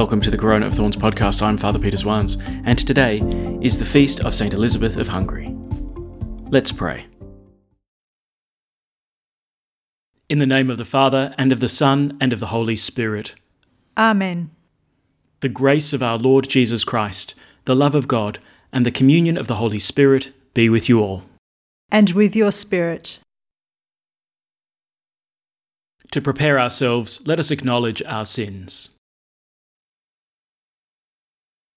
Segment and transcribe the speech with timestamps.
[0.00, 1.42] Welcome to the Corona of Thorns podcast.
[1.42, 3.18] I'm Father Peter Swans, and today
[3.60, 4.54] is the feast of St.
[4.54, 5.54] Elizabeth of Hungary.
[6.48, 7.04] Let's pray.
[10.30, 13.34] In the name of the Father, and of the Son, and of the Holy Spirit.
[13.98, 14.52] Amen.
[15.40, 17.34] The grace of our Lord Jesus Christ,
[17.66, 18.38] the love of God,
[18.72, 21.24] and the communion of the Holy Spirit be with you all.
[21.92, 23.18] And with your spirit.
[26.12, 28.96] To prepare ourselves, let us acknowledge our sins.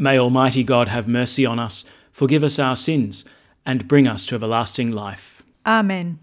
[0.00, 3.26] May Almighty God have mercy on us, forgive us our sins,
[3.66, 5.42] and bring us to everlasting life.
[5.66, 6.20] Amen.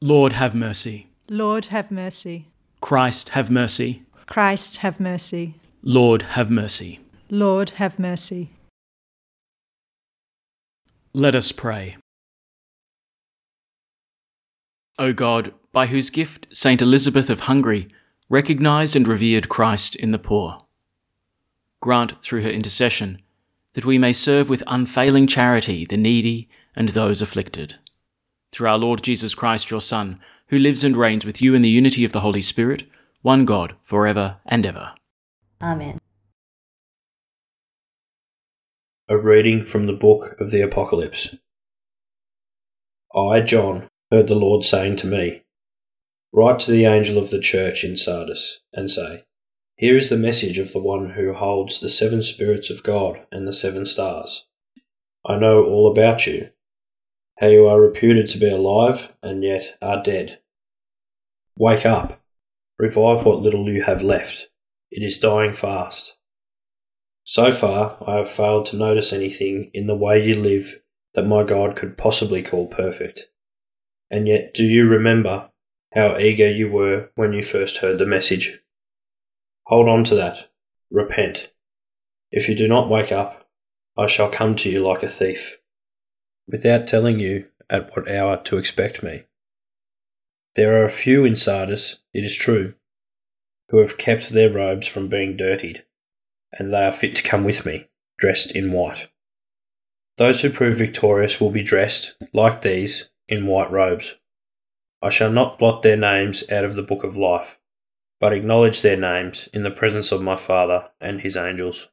[0.00, 1.08] Lord, have mercy.
[1.28, 2.46] Lord, have mercy.
[2.80, 4.04] Christ, have mercy.
[4.26, 5.56] Christ, have mercy.
[5.82, 7.00] Lord, have mercy.
[7.28, 8.50] Lord, have mercy.
[11.12, 11.96] Let us pray.
[14.96, 17.88] O God, by whose gift Saint Elizabeth of Hungary
[18.28, 20.60] recognized and revered Christ in the poor,
[21.80, 23.20] grant through her intercession
[23.74, 27.76] that we may serve with unfailing charity the needy and those afflicted.
[28.52, 31.68] Through our Lord Jesus Christ, your Son, who lives and reigns with you in the
[31.68, 32.84] unity of the Holy Spirit,
[33.22, 34.94] one God, for ever and ever.
[35.62, 36.00] Amen.
[39.08, 41.34] A reading from the book of the Apocalypse.
[43.14, 45.42] I, John, heard the Lord saying to me,
[46.32, 49.24] Write to the angel of the church in Sardis, and say,
[49.80, 53.48] Here is the message of the one who holds the seven spirits of God and
[53.48, 54.46] the seven stars.
[55.24, 56.50] I know all about you,
[57.38, 60.40] how you are reputed to be alive and yet are dead.
[61.56, 62.20] Wake up,
[62.78, 64.50] revive what little you have left.
[64.90, 66.18] It is dying fast.
[67.24, 70.78] So far, I have failed to notice anything in the way you live
[71.14, 73.30] that my God could possibly call perfect.
[74.10, 75.48] And yet, do you remember
[75.94, 78.60] how eager you were when you first heard the message?
[79.70, 80.50] Hold on to that.
[80.90, 81.50] Repent.
[82.32, 83.48] If you do not wake up,
[83.96, 85.58] I shall come to you like a thief,
[86.48, 89.22] without telling you at what hour to expect me.
[90.56, 92.74] There are a few in Sardis, it is true,
[93.68, 95.84] who have kept their robes from being dirtied
[96.52, 97.86] and they are fit to come with me,
[98.18, 99.08] dressed in white.
[100.18, 104.16] Those who prove victorious will be dressed, like these, in white robes.
[105.00, 107.59] I shall not blot their names out of the book of life,
[108.20, 111.88] but acknowledge their names in the presence of my Father and his angels.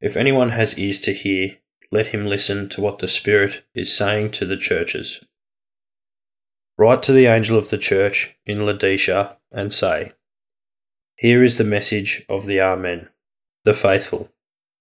[0.00, 1.58] If anyone has ears to hear,
[1.92, 5.24] let him listen to what the Spirit is saying to the churches.
[6.76, 10.12] Write to the angel of the church in Laodicea and say,
[11.20, 13.10] here is the message of the Amen,
[13.66, 14.30] the faithful,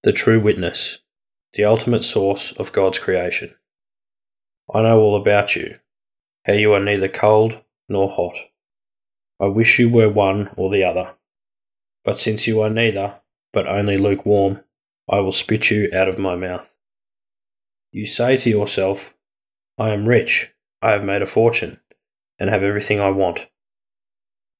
[0.03, 0.99] the true witness,
[1.53, 3.53] the ultimate source of God's creation.
[4.73, 5.79] I know all about you,
[6.45, 7.57] how you are neither cold
[7.89, 8.37] nor hot.
[9.39, 11.13] I wish you were one or the other.
[12.03, 13.15] But since you are neither,
[13.53, 14.61] but only lukewarm,
[15.09, 16.67] I will spit you out of my mouth.
[17.91, 19.15] You say to yourself,
[19.77, 21.79] I am rich, I have made a fortune,
[22.37, 23.47] and have everything I want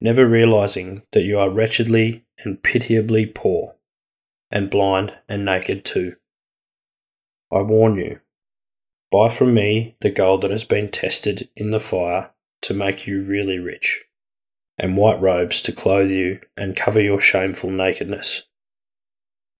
[0.01, 3.75] never realizing that you are wretchedly and pitiably poor,
[4.51, 6.16] and blind and naked too.
[7.51, 8.19] I warn you,
[9.12, 12.31] buy from me the gold that has been tested in the fire
[12.62, 14.06] to make you really rich,
[14.79, 18.44] and white robes to clothe you and cover your shameful nakedness,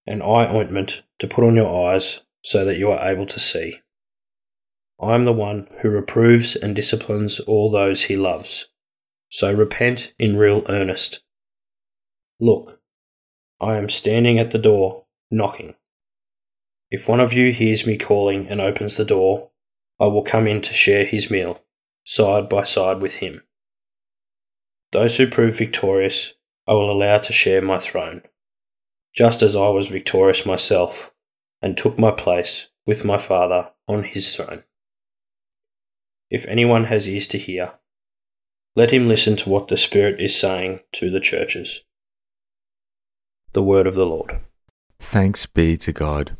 [0.07, 3.81] and eye ointment to put on your eyes so that you are able to see.
[5.02, 8.68] I am the one who reproves and disciplines all those he loves.
[9.29, 11.22] So repent in real earnest.
[12.40, 12.82] Look,
[13.61, 15.76] I am standing at the door, knocking.
[16.90, 19.52] If one of you hears me calling and opens the door,
[19.99, 21.61] I will come in to share his meal,
[22.03, 23.43] side by side with him.
[24.91, 26.34] Those who prove victorious,
[26.68, 28.24] I will allow to share my throne,
[29.16, 31.14] just as I was victorious myself
[31.62, 34.64] and took my place with my Father on his throne.
[36.32, 37.74] If anyone has ears to hear,
[38.76, 41.82] let him listen to what the Spirit is saying to the churches.
[43.53, 44.40] The Word of the Lord.
[45.00, 46.36] Thanks be to God.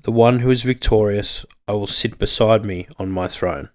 [0.00, 3.70] The one who is victorious, I will sit beside me on my throne.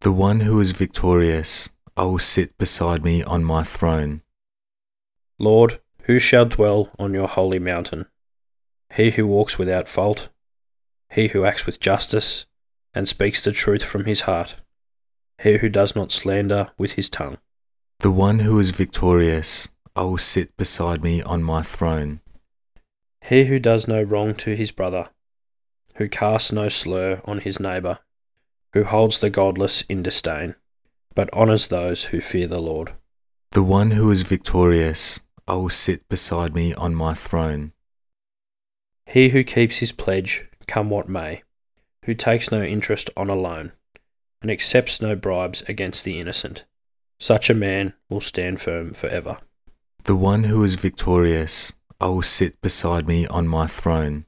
[0.00, 4.22] The one who is victorious, I will sit beside me on my throne.
[5.38, 8.06] Lord, Who shall dwell on your holy mountain?
[8.94, 10.28] He who walks without fault,
[11.10, 12.46] he who acts with justice,
[12.94, 14.56] and speaks the truth from his heart,
[15.42, 17.38] he who does not slander with his tongue.
[18.00, 22.20] The one who is victorious, I will sit beside me on my throne.
[23.28, 25.08] He who does no wrong to his brother,
[25.96, 27.98] who casts no slur on his neighbour,
[28.74, 30.54] who holds the godless in disdain,
[31.16, 32.92] but honours those who fear the Lord.
[33.52, 35.18] The one who is victorious,
[35.48, 37.72] I will sit beside me on my throne.
[39.06, 41.42] He who keeps his pledge, come what may,
[42.04, 43.72] who takes no interest on a loan,
[44.42, 46.64] and accepts no bribes against the innocent,
[47.18, 49.38] such a man will stand firm forever.
[50.04, 54.26] The one who is victorious, I will sit beside me on my throne.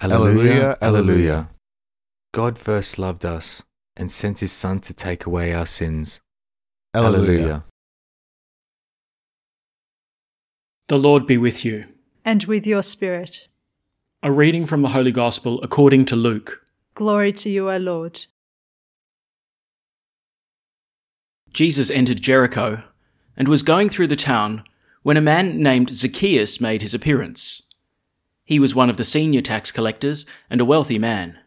[0.00, 1.50] Alleluia, Alleluia.
[2.32, 3.62] God first loved us
[3.96, 6.20] and sent his Son to take away our sins.
[6.94, 7.64] Alleluia.
[10.88, 11.86] The Lord be with you.
[12.24, 13.48] And with your spirit.
[14.22, 16.66] A reading from the Holy Gospel according to Luke.
[16.94, 18.26] Glory to you, O Lord.
[21.52, 22.82] Jesus entered Jericho
[23.36, 24.64] and was going through the town
[25.02, 27.62] when a man named Zacchaeus made his appearance.
[28.44, 31.38] He was one of the senior tax collectors and a wealthy man.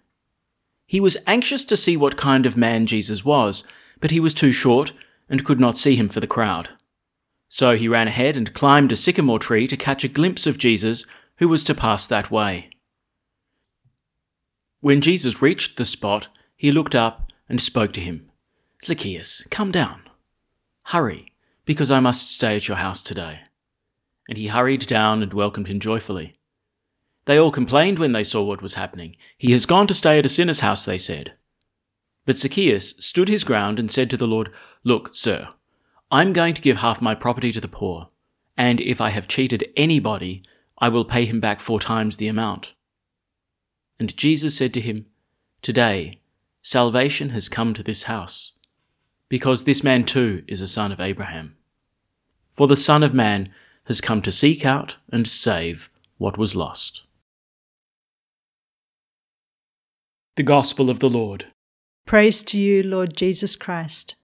[0.94, 3.63] He was anxious to see what kind of man Jesus was,
[4.00, 4.94] but he was too short
[5.28, 6.69] and could not see him for the crowd.
[7.50, 11.04] So he ran ahead and climbed a sycamore tree to catch a glimpse of Jesus,
[11.38, 12.69] who was to pass that way.
[14.81, 18.30] When Jesus reached the spot, he looked up and spoke to him.
[18.84, 20.04] Zacchaeus, come down.
[20.84, 21.25] Hurry,
[21.66, 23.39] because I must stay at your house today.
[24.30, 26.38] And he hurried down and welcomed him joyfully.
[27.25, 29.16] They all complained when they saw what was happening.
[29.38, 31.34] He has gone to stay at a sinner's house, they said.
[32.25, 34.52] But Zacchaeus stood his ground and said to the Lord,
[34.84, 35.50] Look, sir,
[36.12, 38.10] I'm going to give half my property to the poor,
[38.58, 40.44] and if I have cheated anybody,
[40.78, 42.74] I will pay him back four times the amount.
[44.00, 45.06] And Jesus said to him,
[45.62, 46.20] Today,
[46.62, 48.54] salvation has come to this house,
[49.30, 51.56] because this man too is a son of Abraham.
[52.52, 53.50] For the Son of Man
[53.86, 57.02] has come to seek out and save what was lost.
[60.35, 61.45] The Gospel of the Lord.
[62.07, 64.15] Praise to you, Lord Jesus Christ.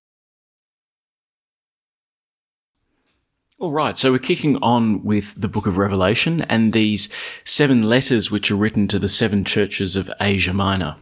[3.60, 7.10] All right, so we're kicking on with the book of Revelation and these
[7.44, 10.96] seven letters which are written to the seven churches of Asia Minor.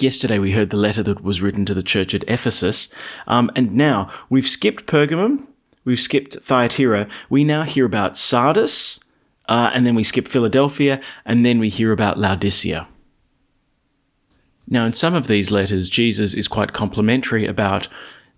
[0.00, 2.94] Yesterday we heard the letter that was written to the church at Ephesus,
[3.26, 5.46] um, and now we've skipped Pergamum,
[5.84, 9.04] we've skipped Thyatira, we now hear about Sardis,
[9.50, 12.88] uh, and then we skip Philadelphia, and then we hear about Laodicea.
[14.70, 17.88] Now, in some of these letters, Jesus is quite complimentary about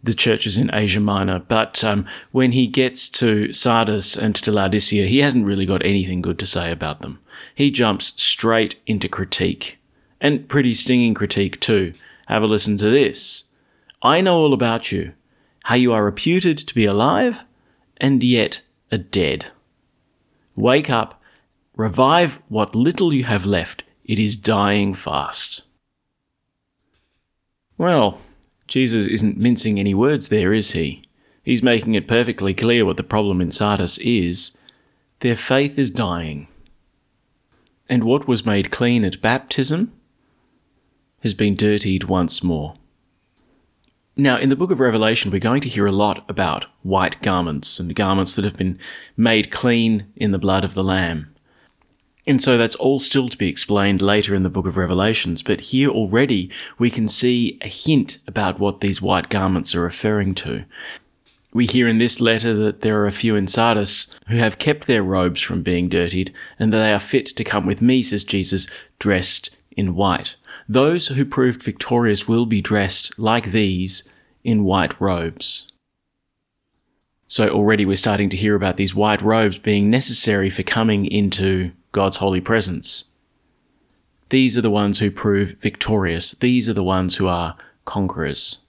[0.03, 5.07] the churches in Asia Minor, but um, when he gets to Sardis and to Laodicea,
[5.07, 7.19] he hasn't really got anything good to say about them.
[7.55, 9.79] He jumps straight into critique,
[10.21, 11.95] and pretty stinging critique too.
[12.29, 13.51] Have a listen to this.
[14.01, 15.13] I know all about you,
[15.65, 17.45] how you are reputed to be alive,
[17.99, 19.47] and yet are dead.
[20.55, 21.21] Wake up,
[21.77, 23.83] revive what little you have left.
[24.05, 25.65] It is dying fast.
[27.81, 28.21] Well,
[28.67, 31.03] Jesus isn't mincing any words there, is he?
[31.43, 34.59] He's making it perfectly clear what the problem in Sardis is.
[35.21, 36.47] Their faith is dying.
[37.89, 39.99] And what was made clean at baptism
[41.23, 42.75] has been dirtied once more.
[44.15, 47.81] Now, in the book of Revelation, we're going to hear a lot about white garments
[47.81, 48.79] and garments that have been
[49.17, 51.30] made clean in the blood of the Lamb.
[52.27, 55.61] And so that's all still to be explained later in the book of Revelations, but
[55.61, 60.65] here already we can see a hint about what these white garments are referring to.
[61.53, 64.87] We hear in this letter that there are a few in Sardis who have kept
[64.87, 68.23] their robes from being dirtied, and that they are fit to come with me, says
[68.23, 68.69] Jesus,
[69.01, 70.37] dressed in white.
[70.69, 74.09] Those who proved victorious will be dressed like these
[74.45, 75.70] in white robes.
[77.31, 81.71] So already we're starting to hear about these white robes being necessary for coming into
[81.93, 83.13] God's holy presence.
[84.31, 86.33] These are the ones who prove victorious.
[86.33, 88.65] These are the ones who are conquerors.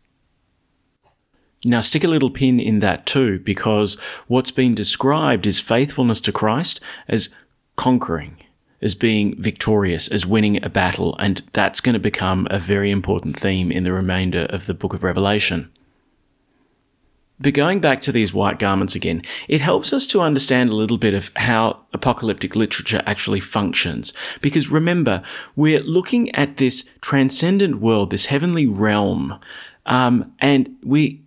[1.65, 6.31] Now, stick a little pin in that too, because what's been described is faithfulness to
[6.31, 7.29] Christ as
[7.77, 8.37] conquering,
[8.79, 13.39] as being victorious, as winning a battle, and that's going to become a very important
[13.39, 15.71] theme in the remainder of the book of Revelation.
[17.41, 20.97] But going back to these white garments again, it helps us to understand a little
[20.97, 24.13] bit of how apocalyptic literature actually functions.
[24.41, 25.23] Because remember,
[25.55, 29.39] we're looking at this transcendent world, this heavenly realm,
[29.85, 31.21] um, and we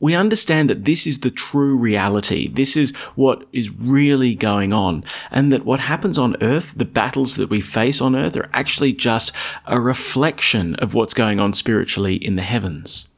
[0.00, 2.48] we understand that this is the true reality.
[2.48, 5.04] This is what is really going on.
[5.30, 8.94] And that what happens on earth, the battles that we face on earth, are actually
[8.94, 9.30] just
[9.66, 13.10] a reflection of what's going on spiritually in the heavens.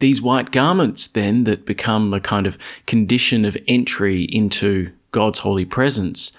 [0.00, 5.64] These white garments, then, that become a kind of condition of entry into God's holy
[5.64, 6.36] presence,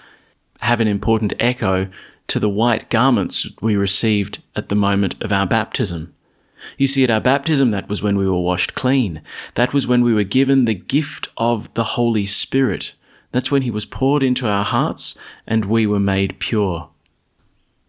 [0.60, 1.88] have an important echo
[2.28, 6.12] to the white garments we received at the moment of our baptism.
[6.76, 9.22] You see, at our baptism, that was when we were washed clean.
[9.54, 12.94] That was when we were given the gift of the Holy Spirit.
[13.32, 16.88] That's when He was poured into our hearts and we were made pure.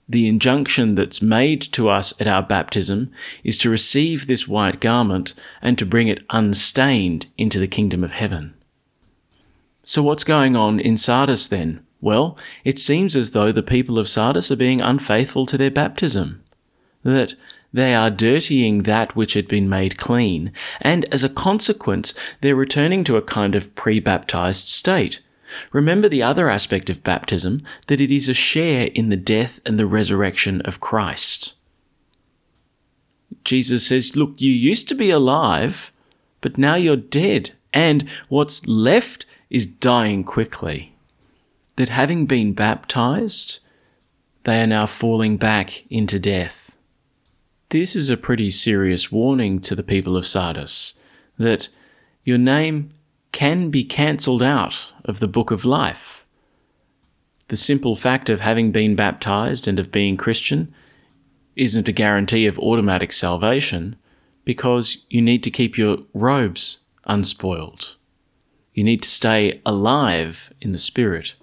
[0.09, 3.11] The injunction that's made to us at our baptism
[3.43, 8.11] is to receive this white garment and to bring it unstained into the kingdom of
[8.11, 8.53] heaven.
[9.83, 11.85] So, what's going on in Sardis then?
[11.99, 16.43] Well, it seems as though the people of Sardis are being unfaithful to their baptism.
[17.03, 17.35] That
[17.73, 23.03] they are dirtying that which had been made clean, and as a consequence, they're returning
[23.05, 25.21] to a kind of pre baptized state.
[25.71, 29.77] Remember the other aspect of baptism, that it is a share in the death and
[29.77, 31.55] the resurrection of Christ.
[33.43, 35.91] Jesus says, Look, you used to be alive,
[36.41, 40.93] but now you're dead, and what's left is dying quickly.
[41.77, 43.59] That having been baptized,
[44.43, 46.75] they are now falling back into death.
[47.69, 50.99] This is a pretty serious warning to the people of Sardis
[51.37, 51.69] that
[52.23, 52.91] your name
[53.31, 56.25] can be cancelled out of the book of life.
[57.49, 60.73] The simple fact of having been baptized and of being Christian
[61.55, 63.95] isn't a guarantee of automatic salvation
[64.43, 67.95] because you need to keep your robes unspoiled.
[68.73, 71.35] You need to stay alive in the Spirit.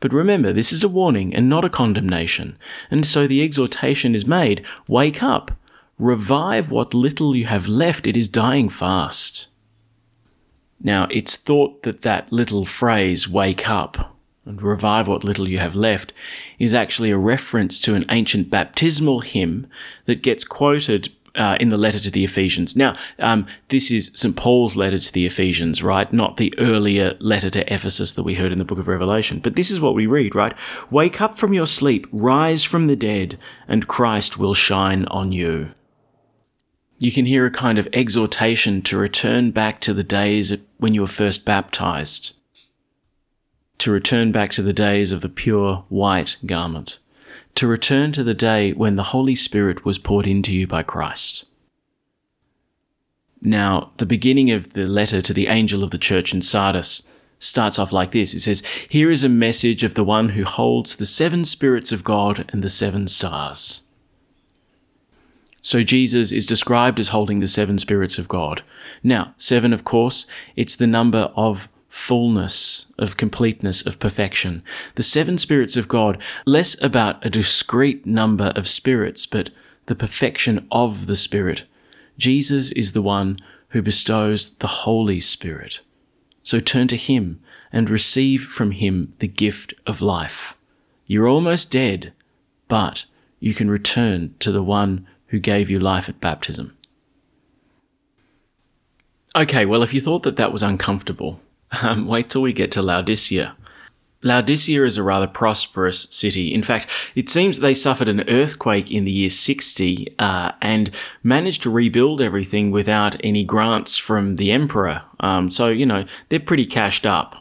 [0.00, 2.58] But remember, this is a warning and not a condemnation,
[2.90, 5.52] and so the exhortation is made wake up,
[5.98, 9.46] revive what little you have left, it is dying fast.
[10.82, 15.76] Now, it's thought that that little phrase, wake up, and revive what little you have
[15.76, 16.12] left,
[16.58, 19.68] is actually a reference to an ancient baptismal hymn
[20.06, 22.76] that gets quoted uh, in the letter to the Ephesians.
[22.76, 24.36] Now, um, this is St.
[24.36, 26.12] Paul's letter to the Ephesians, right?
[26.12, 29.38] Not the earlier letter to Ephesus that we heard in the book of Revelation.
[29.38, 30.54] But this is what we read, right?
[30.90, 35.70] Wake up from your sleep, rise from the dead, and Christ will shine on you.
[37.02, 41.00] You can hear a kind of exhortation to return back to the days when you
[41.00, 42.36] were first baptized,
[43.78, 46.98] to return back to the days of the pure white garment
[47.54, 51.46] to return to the day when the Holy Spirit was poured into you by Christ.
[53.40, 57.78] Now, the beginning of the letter to the angel of the church in Sardis starts
[57.78, 58.34] off like this.
[58.34, 62.04] It says, Here is a message of the one who holds the seven spirits of
[62.04, 63.82] God and the seven stars.
[65.62, 68.62] So Jesus is described as holding the seven spirits of God.
[69.02, 70.26] Now, seven, of course,
[70.56, 74.62] it's the number of fullness, of completeness, of perfection.
[74.96, 79.50] The seven spirits of God, less about a discrete number of spirits, but
[79.86, 81.62] the perfection of the Spirit.
[82.18, 83.38] Jesus is the one
[83.68, 85.80] who bestows the Holy Spirit.
[86.42, 87.40] So turn to Him
[87.72, 90.56] and receive from Him the gift of life.
[91.06, 92.12] You're almost dead,
[92.68, 93.04] but
[93.38, 96.76] you can return to the one who gave you life at baptism.
[99.34, 101.40] Okay, well, if you thought that that was uncomfortable,
[101.82, 103.56] um, wait till we get to Laodicea.
[104.22, 106.52] Laodicea is a rather prosperous city.
[106.52, 110.90] In fact, it seems they suffered an earthquake in the year 60 uh, and
[111.22, 115.02] managed to rebuild everything without any grants from the emperor.
[115.18, 117.36] Um, so, you know, they're pretty cashed up.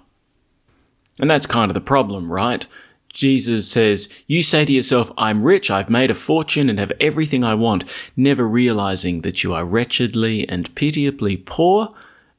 [1.20, 2.66] And that's kind of the problem, right?
[3.14, 7.44] Jesus says, You say to yourself, I'm rich, I've made a fortune, and have everything
[7.44, 7.84] I want,
[8.16, 11.90] never realizing that you are wretchedly and pitiably poor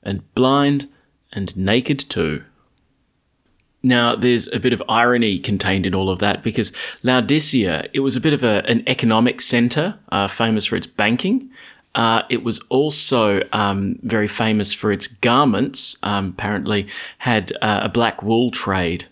[0.02, 0.88] and blind
[1.32, 2.44] and naked too.
[3.82, 8.14] Now, there's a bit of irony contained in all of that because Laodicea, it was
[8.14, 11.50] a bit of a, an economic center, uh, famous for its banking.
[11.94, 16.86] Uh, it was also um, very famous for its garments, um, apparently
[17.18, 19.06] had uh, a black wool trade,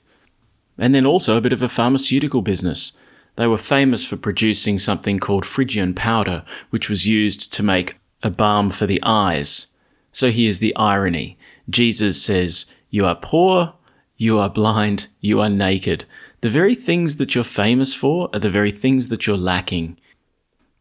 [0.81, 2.97] and then also a bit of a pharmaceutical business.
[3.37, 8.31] They were famous for producing something called Phrygian powder, which was used to make a
[8.31, 9.75] balm for the eyes.
[10.11, 11.39] So here's the irony.
[11.69, 13.75] Jesus says, You are poor,
[14.17, 16.07] you are blind, you are naked.
[16.41, 19.99] The very things that you're famous for are the very things that you're lacking.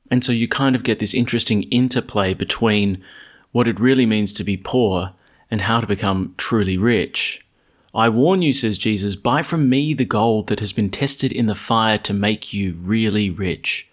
[0.10, 3.04] And so you kind of get this interesting interplay between
[3.52, 5.14] what it really means to be poor
[5.52, 7.46] and how to become truly rich.
[7.94, 11.48] I warn you, says Jesus, buy from me the gold that has been tested in
[11.48, 13.90] the fire to make you really rich.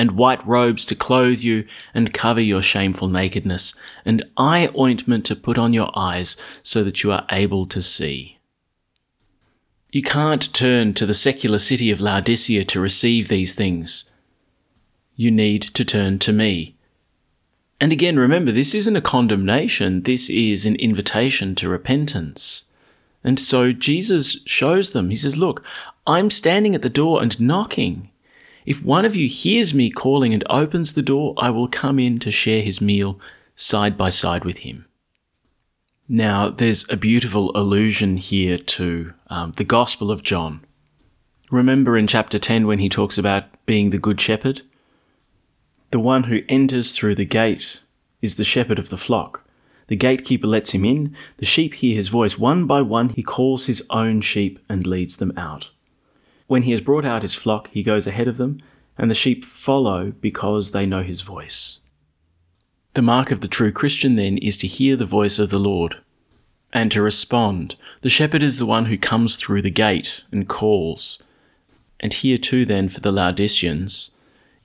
[0.00, 5.36] and white robes to clothe you and cover your shameful nakedness, and eye ointment to
[5.36, 8.38] put on your eyes so that you are able to see.
[9.92, 14.10] You can't turn to the secular city of Laodicea to receive these things.
[15.16, 16.76] You need to turn to me.
[17.78, 22.69] And again, remember, this isn't a condemnation, this is an invitation to repentance.
[23.22, 25.64] And so Jesus shows them, He says, Look,
[26.06, 28.10] I'm standing at the door and knocking.
[28.66, 32.18] If one of you hears me calling and opens the door, I will come in
[32.20, 33.18] to share his meal
[33.54, 34.86] side by side with him.
[36.08, 40.64] Now, there's a beautiful allusion here to um, the Gospel of John.
[41.50, 44.62] Remember in chapter 10 when he talks about being the Good Shepherd?
[45.90, 47.80] The one who enters through the gate
[48.22, 49.44] is the shepherd of the flock.
[49.90, 51.16] The gatekeeper lets him in.
[51.38, 52.38] The sheep hear his voice.
[52.38, 55.70] One by one, he calls his own sheep and leads them out.
[56.46, 58.62] When he has brought out his flock, he goes ahead of them,
[58.96, 61.80] and the sheep follow because they know his voice.
[62.94, 65.96] The mark of the true Christian, then, is to hear the voice of the Lord
[66.72, 67.74] and to respond.
[68.02, 71.20] The shepherd is the one who comes through the gate and calls.
[71.98, 74.14] And here, too, then, for the Laodiceans,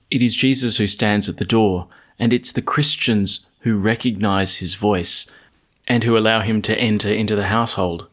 [0.08, 4.76] it is Jesus who stands at the door, and it's the Christians who recognize his
[4.76, 5.28] voice
[5.88, 8.06] and who allow him to enter into the household.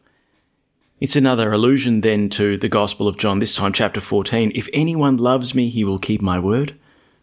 [0.98, 4.50] It's another allusion then to the Gospel of John, this time chapter 14.
[4.52, 6.74] If anyone loves me, he will keep my word,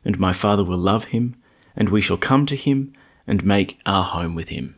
[0.06, 1.36] and my Father will love him,
[1.76, 2.94] and we shall come to him
[3.28, 4.78] and make our home with him.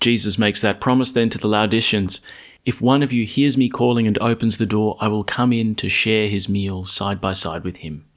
[0.00, 2.20] Jesus makes that promise then to the Laodiceans.
[2.64, 5.76] If one of you hears me calling and opens the door, I will come in
[5.76, 8.09] to share his meal side by side with him.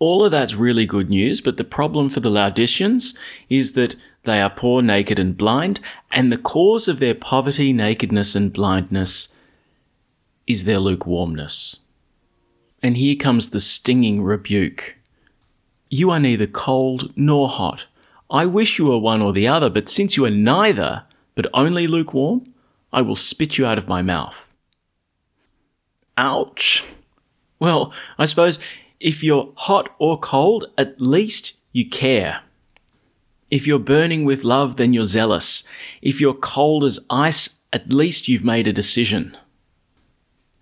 [0.00, 3.16] All of that's really good news, but the problem for the Laodiceans
[3.50, 5.78] is that they are poor, naked, and blind,
[6.10, 9.28] and the cause of their poverty, nakedness, and blindness
[10.46, 11.80] is their lukewarmness.
[12.82, 14.96] And here comes the stinging rebuke
[15.90, 17.84] You are neither cold nor hot.
[18.30, 21.86] I wish you were one or the other, but since you are neither, but only
[21.86, 22.54] lukewarm,
[22.90, 24.54] I will spit you out of my mouth.
[26.16, 26.84] Ouch.
[27.58, 28.58] Well, I suppose
[29.00, 32.42] if you're hot or cold, at least you care.
[33.50, 35.66] If you're burning with love, then you're zealous.
[36.02, 39.36] If you're cold as ice, at least you've made a decision.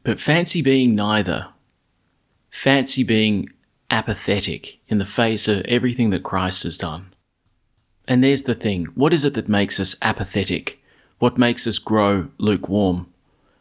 [0.05, 1.49] But fancy being neither.
[2.49, 3.51] Fancy being
[3.91, 7.13] apathetic in the face of everything that Christ has done.
[8.07, 10.83] And there's the thing what is it that makes us apathetic?
[11.19, 13.13] What makes us grow lukewarm?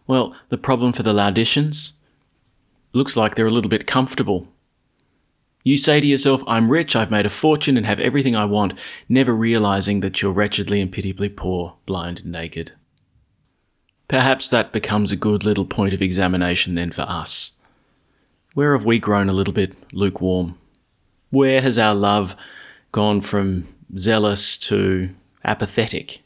[0.05, 1.99] Well, the problem for the Laodiceans
[2.93, 4.47] looks like they're a little bit comfortable
[5.67, 8.79] you say to yourself, I'm rich, I've made a fortune, and have everything I want,
[9.09, 12.71] never realizing that you're wretchedly and pitiably poor, blind, and naked.
[14.07, 17.59] Perhaps that becomes a good little point of examination then for us.
[18.53, 20.57] Where have we grown a little bit lukewarm?
[21.31, 22.37] Where has our love
[22.93, 25.09] gone from zealous to
[25.43, 26.21] apathetic?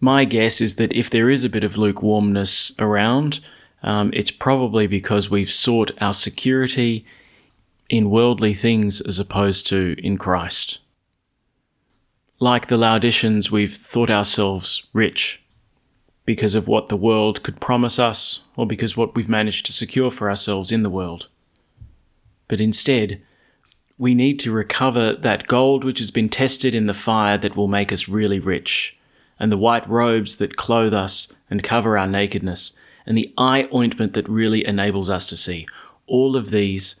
[0.00, 3.38] My guess is that if there is a bit of lukewarmness around,
[3.84, 7.06] um, it's probably because we've sought our security
[7.88, 10.80] in worldly things as opposed to in Christ.
[12.38, 15.42] Like the Laodiceans, we've thought ourselves rich
[16.26, 20.10] because of what the world could promise us or because what we've managed to secure
[20.10, 21.28] for ourselves in the world.
[22.48, 23.22] But instead,
[23.96, 27.68] we need to recover that gold which has been tested in the fire that will
[27.68, 28.98] make us really rich,
[29.38, 32.72] and the white robes that clothe us and cover our nakedness,
[33.06, 35.66] and the eye ointment that really enables us to see.
[36.06, 37.00] All of these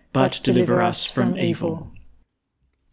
[0.13, 1.91] but deliver us from evil.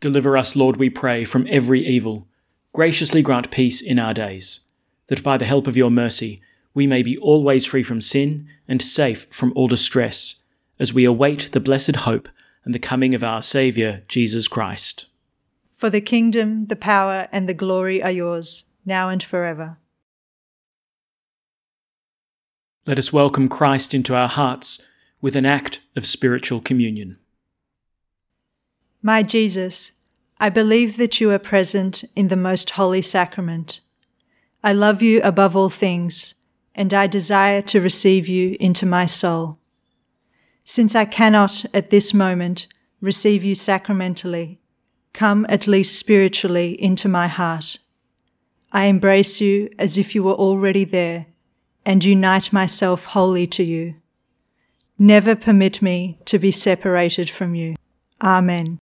[0.00, 2.28] Deliver us, Lord, we pray, from every evil.
[2.72, 4.66] Graciously grant peace in our days,
[5.08, 6.40] that by the help of your mercy
[6.74, 10.44] we may be always free from sin and safe from all distress,
[10.78, 12.28] as we await the blessed hope
[12.64, 15.08] and the coming of our Saviour, Jesus Christ.
[15.72, 19.78] For the kingdom, the power, and the glory are yours, now and forever.
[22.86, 24.80] Let us welcome Christ into our hearts
[25.20, 27.18] with an act of spiritual communion.
[29.02, 29.92] My Jesus,
[30.40, 33.80] I believe that you are present in the most holy sacrament.
[34.62, 36.34] I love you above all things,
[36.74, 39.58] and I desire to receive you into my soul.
[40.64, 42.66] Since I cannot at this moment
[43.00, 44.58] receive you sacramentally,
[45.12, 47.78] come at least spiritually into my heart.
[48.70, 51.26] I embrace you as if you were already there
[51.86, 53.94] and unite myself wholly to you.
[54.98, 57.76] Never permit me to be separated from you.
[58.20, 58.78] Amen.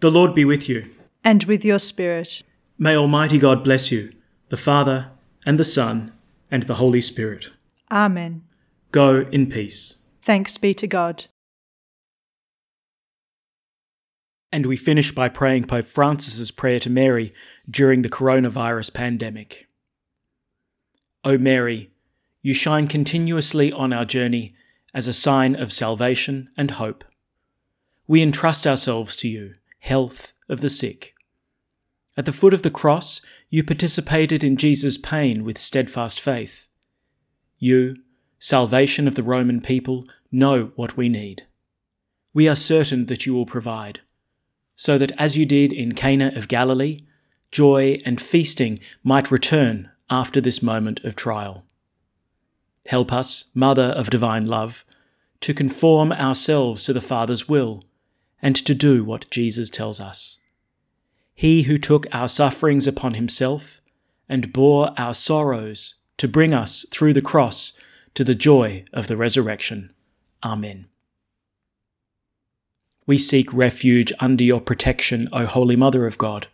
[0.00, 0.90] The Lord be with you.
[1.24, 2.42] And with your spirit.
[2.78, 4.12] May Almighty God bless you,
[4.50, 5.12] the Father,
[5.46, 6.12] and the Son,
[6.50, 7.50] and the Holy Spirit.
[7.90, 8.42] Amen.
[8.92, 10.04] Go in peace.
[10.20, 11.24] Thanks be to God.
[14.52, 17.32] And we finish by praying Pope Francis's prayer to Mary
[17.68, 19.68] during the coronavirus pandemic.
[21.24, 21.90] O Mary,
[22.46, 24.54] you shine continuously on our journey
[24.94, 27.04] as a sign of salvation and hope.
[28.06, 31.16] We entrust ourselves to you, health of the sick.
[32.16, 36.68] At the foot of the cross, you participated in Jesus' pain with steadfast faith.
[37.58, 37.96] You,
[38.38, 41.48] salvation of the Roman people, know what we need.
[42.32, 44.02] We are certain that you will provide,
[44.76, 47.00] so that as you did in Cana of Galilee,
[47.50, 51.65] joy and feasting might return after this moment of trial.
[52.86, 54.84] Help us, Mother of Divine Love,
[55.40, 57.84] to conform ourselves to the Father's will
[58.40, 60.38] and to do what Jesus tells us.
[61.34, 63.80] He who took our sufferings upon himself
[64.28, 67.78] and bore our sorrows to bring us through the cross
[68.14, 69.92] to the joy of the resurrection.
[70.42, 70.86] Amen.
[73.06, 76.48] We seek refuge under your protection, O Holy Mother of God.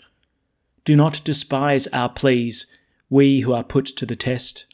[0.85, 2.67] Do not despise our pleas,
[3.09, 4.67] we who are put to the test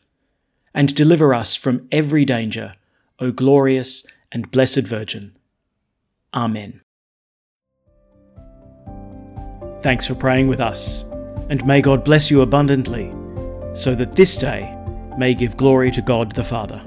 [0.78, 2.76] and deliver us from every danger,
[3.18, 5.36] O glorious and blessed Virgin.
[6.32, 6.82] Amen.
[9.82, 11.02] Thanks for praying with us,
[11.50, 13.12] and may God bless you abundantly,
[13.74, 14.72] so that this day
[15.18, 16.80] may give glory to God the Father.